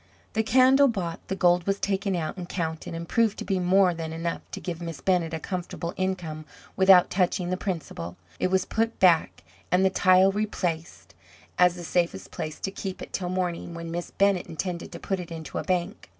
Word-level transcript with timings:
The 0.33 0.41
candle 0.41 0.87
bought, 0.87 1.19
the 1.27 1.35
gold 1.35 1.67
was 1.67 1.79
taken 1.79 2.15
out 2.15 2.35
and 2.35 2.49
counted, 2.49 2.95
and 2.95 3.07
proved 3.07 3.37
to 3.37 3.45
be 3.45 3.59
more 3.59 3.93
than 3.93 4.11
enough 4.13 4.41
to 4.53 4.59
give 4.59 4.81
Miss 4.81 4.99
Bennett 4.99 5.31
a 5.31 5.39
comfortable 5.39 5.93
income 5.95 6.45
without 6.75 7.11
touching 7.11 7.51
the 7.51 7.55
principal. 7.55 8.17
It 8.39 8.47
was 8.47 8.65
put 8.65 8.99
back, 8.99 9.43
and 9.71 9.85
the 9.85 9.91
tile 9.91 10.31
replaced, 10.31 11.13
as 11.59 11.75
the 11.75 11.83
safest 11.83 12.31
place 12.31 12.59
to 12.61 12.71
keep 12.71 12.99
it 13.03 13.13
till 13.13 13.29
morning, 13.29 13.75
when 13.75 13.91
Miss 13.91 14.09
Bennett 14.09 14.47
intended 14.47 14.91
to 14.93 14.99
put 14.99 15.19
it 15.19 15.29
into 15.31 15.59
a 15.59 15.63
bank. 15.63 16.09